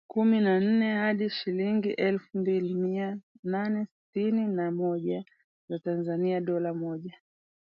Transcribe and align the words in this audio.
kumi 0.07 0.39
na 0.41 0.59
nne 0.59 0.95
hadi 0.97 1.29
shilingi 1.29 1.89
elfu 1.89 2.37
mbili 2.37 2.73
mia 2.73 3.17
nane 3.43 3.85
sitin 3.87 4.49
na 4.55 4.71
moja 4.71 5.25
za 5.69 5.79
Tanzania 5.79 6.41
dola 6.41 6.73
moja 6.73 7.17